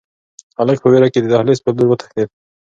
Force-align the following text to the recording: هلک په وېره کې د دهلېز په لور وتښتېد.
هلک 0.59 0.77
په 0.81 0.87
وېره 0.91 1.07
کې 1.13 1.19
د 1.21 1.27
دهلېز 1.33 1.59
په 1.63 1.69
لور 1.77 1.87
وتښتېد. 1.89 2.29